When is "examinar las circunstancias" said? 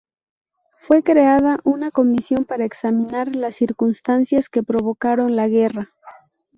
2.65-4.49